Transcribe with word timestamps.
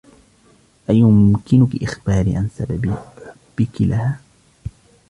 أيمكنك 0.89 1.83
إخباري 1.83 2.35
عن 2.35 2.49
سبب 2.57 2.85
حبك 2.95 3.81
لها؟ 3.81 4.19